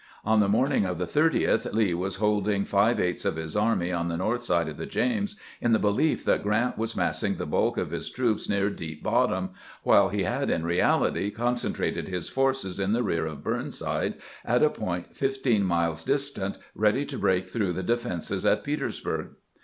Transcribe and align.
On 0.25 0.39
the 0.39 0.49
morning 0.49 0.83
of 0.83 0.97
the 0.97 1.05
30th 1.05 1.71
Lee 1.73 1.93
was 1.93 2.15
holding 2.15 2.65
five 2.65 2.99
eighths 2.99 3.23
of 3.23 3.35
his 3.35 3.55
army 3.55 3.91
on 3.91 4.07
the 4.07 4.17
north 4.17 4.43
side 4.43 4.67
of 4.67 4.77
the 4.77 4.87
James, 4.87 5.35
in 5.61 5.73
the 5.73 5.77
belief 5.77 6.25
that 6.25 6.41
Grant 6.41 6.75
was 6.75 6.97
massing 6.97 7.35
the 7.35 7.45
bulk 7.45 7.77
of 7.77 7.91
his 7.91 8.09
troops 8.09 8.49
near 8.49 8.71
Deep 8.71 9.03
Bottom, 9.03 9.51
while 9.83 10.09
he 10.09 10.23
had 10.23 10.49
in 10.49 10.65
reality 10.65 11.29
concentrated 11.29 12.07
his 12.07 12.29
forces 12.29 12.79
in 12.79 12.93
the 12.93 13.03
rear 13.03 13.27
of 13.27 13.43
Burnside 13.43 14.15
at 14.43 14.63
a 14.63 14.71
point 14.71 15.15
fifteen 15.15 15.63
miles 15.63 16.03
distant, 16.03 16.57
ready 16.73 17.05
to 17.05 17.19
break 17.19 17.47
through 17.47 17.73
the 17.73 17.83
defenses 17.83 18.43
at 18.43 18.63
Peters 18.63 18.99
burg. 19.01 19.35